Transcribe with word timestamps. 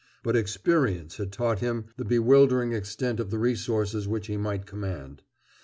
But 0.23 0.35
experience 0.35 1.17
had 1.17 1.31
taught 1.31 1.59
him 1.59 1.85
the 1.95 2.03
bewildering 2.03 2.71
extent 2.73 3.19
of 3.19 3.29
the 3.29 3.37
resources 3.37 4.07
which 4.07 4.25
he 4.25 4.35
might 4.35 4.65
command. 4.65 5.21